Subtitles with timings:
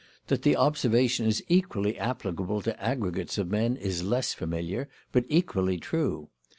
[0.29, 5.77] That the observation is equally applicable to aggregates of men is less familiar, but equally
[5.77, 6.29] true.